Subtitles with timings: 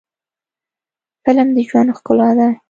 [1.25, 2.47] فلم د ژوند ښکلا ده